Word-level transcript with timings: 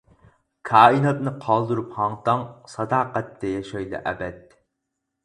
كائىناتنى 0.69 1.33
قالدۇرۇپ 1.43 1.91
ھاڭ-تاڭ، 1.97 2.41
ساداقەتتە 2.77 3.53
ياشايلى 3.53 4.01
ئەبەد. 4.03 4.57